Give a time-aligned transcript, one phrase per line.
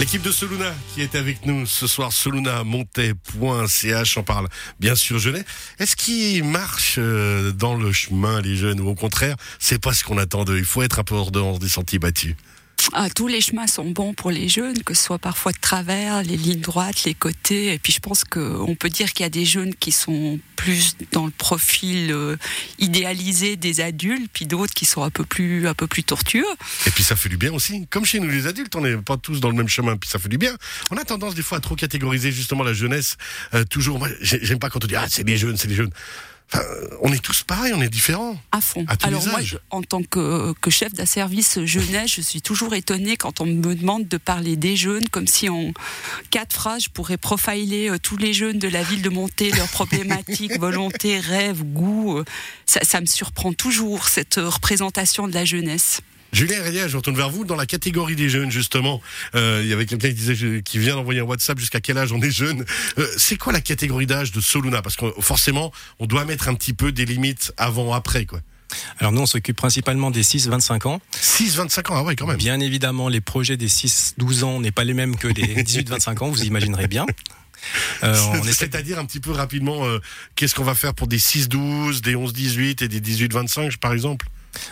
[0.00, 4.48] L'équipe de Soluna qui est avec nous ce soir, solunamontais.ch, on parle
[4.80, 5.44] bien sûr jeunesse.
[5.78, 10.02] Est-ce qu'ils marchent euh, dans le chemin les jeunes ou au contraire, c'est pas ce
[10.02, 10.58] qu'on attend d'eux?
[10.58, 12.34] Il faut être un peu hors dehors des sentiers battus.
[12.92, 16.22] Ah, tous les chemins sont bons pour les jeunes, que ce soit parfois de travers,
[16.22, 17.72] les lignes droites, les côtés.
[17.72, 20.96] Et puis je pense qu'on peut dire qu'il y a des jeunes qui sont plus
[21.12, 22.36] dans le profil euh,
[22.78, 26.44] idéalisé des adultes, puis d'autres qui sont un peu plus un peu plus tortueux.
[26.86, 27.86] Et puis ça fait du bien aussi.
[27.88, 30.18] Comme chez nous les adultes, on n'est pas tous dans le même chemin, puis ça
[30.18, 30.54] fait du bien.
[30.90, 33.16] On a tendance des fois à trop catégoriser justement la jeunesse.
[33.54, 35.92] Euh, toujours, moi, j'aime pas quand on dit ah c'est les jeunes, c'est les jeunes
[37.00, 38.36] on est tous pareils, on est différents.
[38.52, 38.86] À fond.
[39.02, 39.40] Alors moi,
[39.70, 44.08] en tant que, chef d'un service jeunesse, je suis toujours étonnée quand on me demande
[44.08, 45.72] de parler des jeunes, comme si en
[46.30, 49.68] quatre phrases, je pourrais profiler euh, tous les jeunes de la ville de Monté, leurs
[49.68, 52.18] problématiques, volonté, rêves, goût.
[52.18, 52.24] Euh,
[52.66, 56.00] ça me surprend toujours, cette représentation de la jeunesse.
[56.34, 59.00] Julien Rélier, je retourne vers vous dans la catégorie des jeunes justement.
[59.36, 62.12] Euh, il y avait quelqu'un qui disait qui vient d'envoyer un WhatsApp jusqu'à quel âge
[62.12, 62.64] on est jeune.
[62.98, 64.82] Euh, c'est quoi la catégorie d'âge de Soluna?
[64.82, 68.40] Parce que forcément, on doit mettre un petit peu des limites avant-après quoi.
[68.98, 71.00] Alors nous, on s'occupe principalement des 6-25 ans.
[71.12, 72.36] 6-25 ans, ah ouais, quand même.
[72.36, 76.28] Bien évidemment, les projets des 6-12 ans n'est pas les mêmes que des 18-25 ans,
[76.30, 77.06] vous imaginerez bien.
[78.02, 78.14] Euh,
[78.50, 80.00] C'est-à-dire un petit peu rapidement, euh,
[80.34, 84.26] qu'est-ce qu'on va faire pour des 6-12, des 11-18 et des 18-25 par exemple?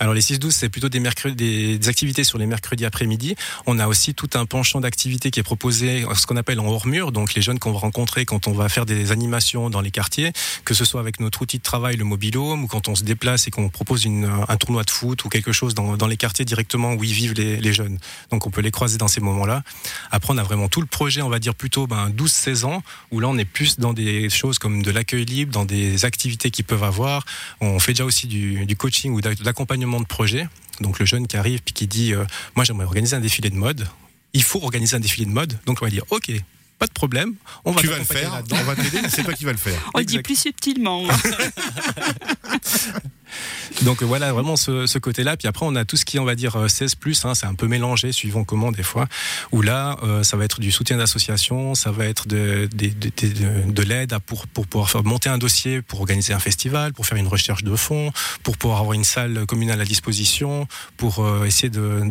[0.00, 3.36] Alors les 6-12, c'est plutôt des, mercredis, des activités sur les mercredis après-midi.
[3.66, 7.12] On a aussi tout un penchant d'activités qui est proposé, ce qu'on appelle en hors-mur,
[7.12, 10.32] donc les jeunes qu'on va rencontrer quand on va faire des animations dans les quartiers,
[10.64, 13.46] que ce soit avec notre outil de travail, le mobilhome, ou quand on se déplace
[13.46, 17.04] et qu'on propose un tournoi de foot ou quelque chose dans, les quartiers directement où
[17.04, 17.98] ils vivent les, jeunes.
[18.30, 19.62] Donc on peut les croiser dans ces moments-là.
[20.10, 23.20] Après, on a vraiment tout le projet, on va dire plutôt ben, 12-16 ans, où
[23.20, 26.64] là on est plus dans des choses comme de l'accueil libre, dans des activités qu'ils
[26.64, 27.24] peuvent avoir.
[27.60, 30.48] On fait déjà aussi du, coaching ou de l'accompagnement accompagnement de projet.
[30.80, 33.56] Donc le jeune qui arrive puis qui dit euh, moi j'aimerais organiser un défilé de
[33.56, 33.86] mode.
[34.32, 35.58] Il faut organiser un défilé de mode.
[35.66, 36.30] Donc on va dire ok,
[36.78, 37.34] pas de problème.
[37.64, 38.42] On va tu vas le faire.
[38.50, 39.78] On va t'aider, mais c'est toi qui vas le faire.
[39.94, 41.04] On le dit plus subtilement.
[43.82, 45.36] Donc voilà vraiment ce, ce côté-là.
[45.36, 47.24] Puis après on a tout ce qui est on va dire 16 euh, plus.
[47.24, 49.06] Hein, c'est un peu mélangé suivant comment des fois.
[49.52, 53.72] Où là euh, ça va être du soutien d'association, ça va être de, de, de,
[53.72, 57.18] de l'aide pour pour pouvoir faire monter un dossier pour organiser un festival, pour faire
[57.18, 58.12] une recherche de fonds,
[58.42, 62.02] pour pouvoir avoir une salle communale à disposition, pour euh, essayer de,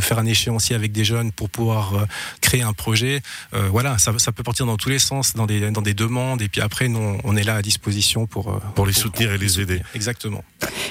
[0.00, 2.06] faire un échéancier avec des jeunes pour pouvoir
[2.40, 3.20] créer un projet.
[3.52, 6.40] voilà, ça, ça peut partir dans tous les sens, dans des dans des demandes.
[6.40, 9.60] Et puis après nous on est là à disposition pour pour les soutenir et les
[9.60, 9.82] aider.
[9.94, 10.42] Exactement.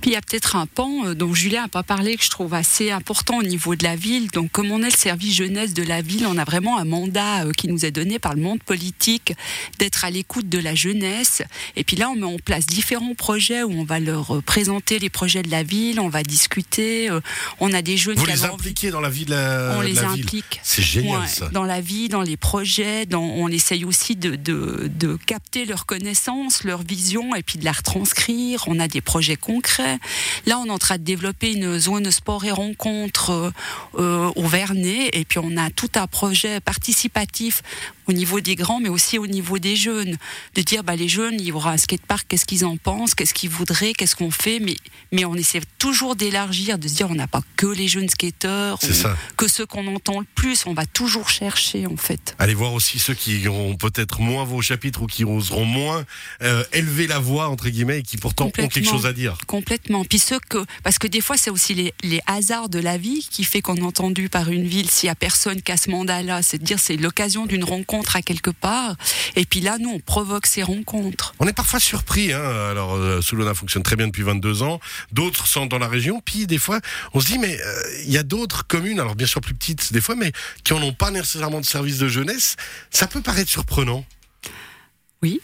[0.00, 2.30] Puis il y a peut-être un pan euh, dont Julien n'a pas parlé que je
[2.30, 4.30] trouve assez important au niveau de la ville.
[4.30, 7.44] Donc comme on est le service jeunesse de la ville, on a vraiment un mandat
[7.44, 9.34] euh, qui nous est donné par le monde politique
[9.78, 11.42] d'être à l'écoute de la jeunesse.
[11.76, 14.98] Et puis là, on met en place différents projets où on va leur euh, présenter
[14.98, 17.10] les projets de la ville, on va discuter.
[17.60, 20.60] On a des jeunes Vous les impliquez dans la vie de la On les implique.
[20.62, 21.48] C'est génial ça.
[21.48, 25.86] Dans la vie, dans les projets, dans, on essaye aussi de, de, de capter leurs
[25.86, 28.64] connaissances, leur vision et puis de la retranscrire.
[28.66, 29.63] On a des projets concrets.
[30.46, 33.52] Là, on est en train de développer une zone sport et rencontre
[33.98, 37.62] euh, au Vernet, et puis on a tout un projet participatif
[38.06, 40.16] au niveau des grands, mais aussi au niveau des jeunes,
[40.54, 43.34] de dire bah les jeunes, il y aura un skatepark, qu'est-ce qu'ils en pensent, qu'est-ce
[43.34, 44.76] qu'ils voudraient, qu'est-ce qu'on fait, mais
[45.12, 48.78] mais on essaie toujours d'élargir, de se dire on n'a pas que les jeunes skateurs,
[49.36, 52.34] que ceux qu'on entend le plus, on va toujours chercher en fait.
[52.38, 56.04] Allez voir aussi ceux qui ont peut-être moins vos chapitres ou qui oseront moins
[56.42, 59.38] euh, élever la voix entre guillemets et qui pourtant ont quelque chose à dire.
[59.54, 60.04] Complètement.
[60.04, 63.44] Puis que parce que des fois c'est aussi les, les hasards de la vie qui
[63.44, 66.42] fait qu'on est entendu par une ville s'il y a personne qui a ce mandat-là,
[66.42, 68.96] c'est de dire c'est l'occasion d'une rencontre à quelque part.
[69.36, 71.34] Et puis là, nous, on provoque ces rencontres.
[71.38, 72.32] On est parfois surpris.
[72.32, 72.42] Hein.
[72.70, 74.80] Alors, euh, Soulona fonctionne très bien depuis 22 ans.
[75.12, 76.20] D'autres sont dans la région.
[76.24, 76.80] Puis, des fois,
[77.12, 79.92] on se dit, mais euh, il y a d'autres communes, alors bien sûr plus petites
[79.92, 80.32] des fois, mais
[80.64, 82.56] qui n'en ont pas nécessairement de service de jeunesse.
[82.90, 84.04] Ça peut paraître surprenant.
[85.24, 85.40] Oui.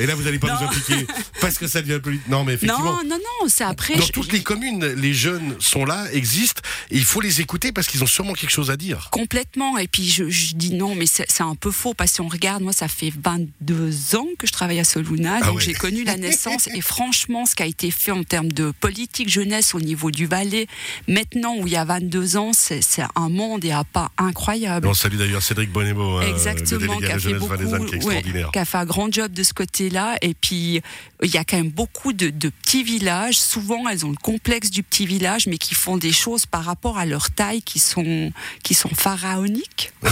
[0.00, 1.06] Et là, vous n'allez pas vous impliquer
[1.40, 2.28] parce que ça devient politique.
[2.28, 2.84] Non, mais effectivement.
[2.84, 3.94] Non, non, non, c'est après.
[3.94, 6.60] Dans toutes les communes, les jeunes sont là, existent,
[6.90, 9.10] et il faut les écouter parce qu'ils ont sûrement quelque chose à dire.
[9.12, 9.78] Complètement.
[9.78, 10.24] Et puis, je,
[10.56, 14.26] dis non, mais c'est un peu faux parce qu'on regarde, moi, ça fait 22 ans
[14.38, 16.68] que je travaille à Soluna, ah donc j'ai connu la naissance.
[16.74, 20.26] et franchement, ce qui a été fait en termes de politique jeunesse au niveau du
[20.26, 20.66] Valais,
[21.06, 22.82] maintenant où il y a 22 ans, c'est
[23.14, 24.88] un monde et un pas incroyable.
[24.88, 28.84] On salue d'ailleurs Cédric Bonnebeau, Exactement, qui a fait beaucoup, extraordinaire qui a fait un
[28.84, 30.16] grand job de ce côté-là.
[30.22, 30.80] Et puis,
[31.22, 33.38] il y a quand même beaucoup de, de, petits villages.
[33.38, 36.98] Souvent, elles ont le complexe du petit village, mais qui font des choses par rapport
[36.98, 39.92] à leur taille qui sont qui sont pharaoniques.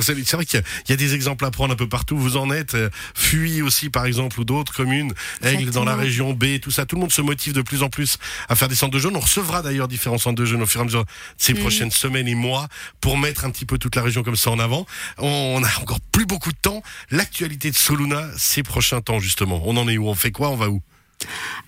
[0.00, 2.16] c'est vrai qu'il y, a des exemples à prendre un peu partout.
[2.16, 5.12] Vous en êtes euh, Fuy aussi, par exemple, ou d'autres communes,
[5.42, 6.86] Aigle dans la région B, tout ça.
[6.86, 8.18] Tout le monde se motive de plus en plus
[8.48, 9.16] à faire des centres de jeunes.
[9.16, 11.58] On recevra d'ailleurs différents centres de jeunes au fur et à mesure de ces mm.
[11.58, 12.68] prochaines semaines et mois
[13.00, 14.86] pour mettre un petit peu toute la région comme ça en avant.
[15.18, 16.82] On a encore plus beaucoup de temps.
[17.10, 19.62] L'actualité de Soluna ces prochains temps justement.
[19.64, 20.08] On en est où?
[20.08, 20.50] On fait quoi?
[20.50, 20.82] On va où?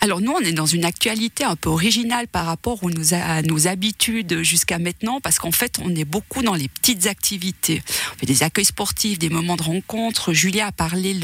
[0.01, 2.81] Alors nous, on est dans une actualité un peu originale par rapport
[3.13, 7.83] à nos habitudes jusqu'à maintenant, parce qu'en fait, on est beaucoup dans les petites activités.
[8.15, 10.33] On fait des accueils sportifs, des moments de rencontre.
[10.33, 11.15] Julia a parlé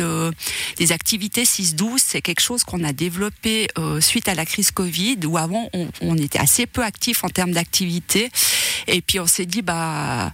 [0.76, 1.98] des activités 6-12.
[1.98, 5.68] C'est quelque chose qu'on a développé euh, suite à la crise Covid, où avant,
[6.00, 8.30] on, était assez peu actifs en termes d'activité.
[8.86, 10.32] Et puis on s'est dit, bah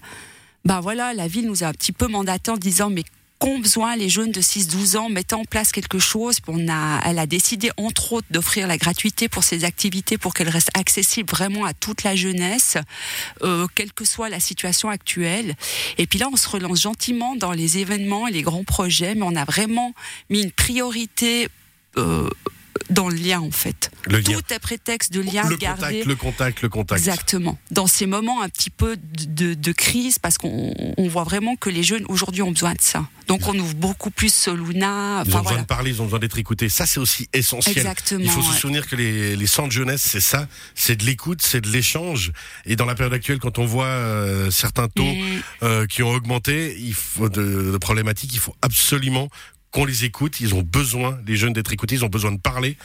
[0.64, 3.04] bah voilà, la ville nous a un petit peu mandaté en disant mais
[3.38, 6.38] qu'ont besoin les jeunes de 6-12 ans, mettant en place quelque chose.
[6.46, 10.48] On a, elle a décidé entre autres d'offrir la gratuité pour ces activités pour qu'elles
[10.48, 12.76] restent accessibles vraiment à toute la jeunesse,
[13.42, 15.54] euh, quelle que soit la situation actuelle.
[15.98, 19.22] Et puis là, on se relance gentiment dans les événements et les grands projets, mais
[19.24, 19.94] on a vraiment
[20.30, 21.48] mis une priorité.
[21.98, 22.28] Euh,
[22.90, 23.90] dans le lien en fait.
[24.06, 25.82] Le Tout est prétexte de lien le gardé.
[25.82, 26.98] Contact, le contact, le contact.
[27.00, 27.58] Exactement.
[27.70, 31.82] Dans ces moments un petit peu de, de crise, parce qu'on voit vraiment que les
[31.82, 33.08] jeunes aujourd'hui ont besoin de ça.
[33.26, 35.24] Donc on ouvre beaucoup plus Soluna.
[35.26, 36.68] Ils ont besoin de parler, ils ont besoin d'être écoutés.
[36.68, 37.76] Ça c'est aussi essentiel.
[37.78, 41.42] Exactement, Il faut se souvenir que les, les centres jeunesse, c'est ça, c'est de l'écoute,
[41.42, 42.32] c'est de l'échange.
[42.64, 45.14] Et dans la période actuelle, quand on voit euh, certains taux
[45.62, 49.28] euh, qui ont augmenté, il faut de, de problématiques, il faut absolument
[49.72, 50.40] qu'on les écoute.
[50.40, 51.96] Ils ont besoin, les jeunes, d'être écoutés.
[51.96, 52.76] Ils ont besoin de parler.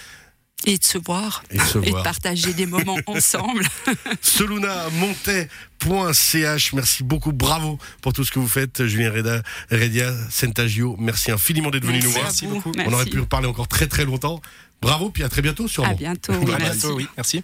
[0.66, 1.44] Et de se voir.
[1.52, 2.04] Et de, se voir.
[2.04, 3.66] partager des moments ensemble.
[4.22, 6.74] Soluna Montet.ch.
[6.74, 7.32] Merci beaucoup.
[7.32, 8.86] Bravo pour tout ce que vous faites.
[8.86, 9.42] Julien Reda,
[9.72, 10.96] Redia, Sentagio.
[11.00, 12.26] Merci infiniment d'être venu nous voir.
[12.26, 12.72] Merci beaucoup.
[12.78, 14.42] On aurait pu parler encore très très longtemps.
[14.82, 15.92] Bravo, puis à très bientôt sûrement.
[15.92, 16.34] À bientôt.
[16.54, 17.08] à bientôt, oui.
[17.16, 17.44] Merci.